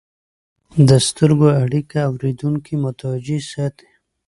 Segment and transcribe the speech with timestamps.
[0.87, 3.89] د سترګو اړیکه اورېدونکي متوجه ساتي.